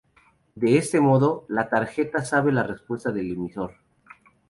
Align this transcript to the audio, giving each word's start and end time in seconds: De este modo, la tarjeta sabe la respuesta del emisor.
De 0.55 0.79
este 0.79 0.99
modo, 0.99 1.45
la 1.47 1.69
tarjeta 1.69 2.25
sabe 2.25 2.51
la 2.51 2.63
respuesta 2.63 3.11
del 3.11 3.33
emisor. 3.33 3.75